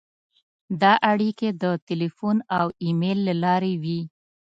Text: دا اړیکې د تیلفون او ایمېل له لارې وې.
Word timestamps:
دا 0.81 0.93
اړیکې 1.11 1.49
د 1.61 1.63
تیلفون 1.87 2.37
او 2.57 2.67
ایمېل 2.83 3.19
له 3.27 3.33
لارې 3.43 3.73
وې. 3.83 3.99